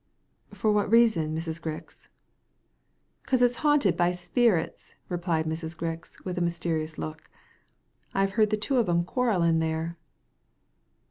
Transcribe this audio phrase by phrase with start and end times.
[0.51, 1.61] For what reason, Mrs.
[1.61, 2.09] Grix?"
[3.27, 5.77] "'Cause it's haunted by spirits," replied Mrs.
[5.77, 7.29] Grix, with a mysterious look.
[8.11, 9.97] "I've heard the two of 'em quarrelling there."